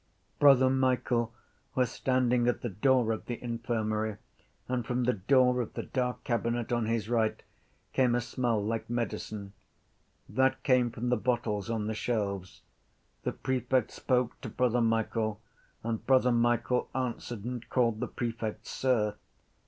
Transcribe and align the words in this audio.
Brother 0.39 0.67
Michael 0.67 1.31
was 1.75 1.91
standing 1.91 2.47
at 2.47 2.61
the 2.61 2.69
door 2.69 3.11
of 3.11 3.27
the 3.27 3.39
infirmary 3.39 4.17
and 4.67 4.83
from 4.83 5.03
the 5.03 5.13
door 5.13 5.61
of 5.61 5.75
the 5.75 5.83
dark 5.83 6.23
cabinet 6.23 6.71
on 6.71 6.87
his 6.87 7.07
right 7.07 7.39
came 7.93 8.15
a 8.15 8.21
smell 8.21 8.65
like 8.65 8.89
medicine. 8.89 9.53
That 10.27 10.63
came 10.63 10.89
from 10.89 11.09
the 11.09 11.17
bottles 11.17 11.69
on 11.69 11.85
the 11.85 11.93
shelves. 11.93 12.63
The 13.21 13.31
prefect 13.31 13.91
spoke 13.91 14.41
to 14.41 14.49
Brother 14.49 14.81
Michael 14.81 15.39
and 15.83 16.03
Brother 16.03 16.31
Michael 16.31 16.89
answered 16.95 17.45
and 17.45 17.69
called 17.69 17.99
the 17.99 18.07
prefect 18.07 18.65
sir. 18.65 19.17